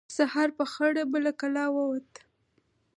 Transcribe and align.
سهار 0.15 0.49
په 0.57 0.65
خړه 0.71 1.03
به 1.11 1.17
له 1.25 1.31
کلا 1.41 1.65
ووت. 1.75 2.11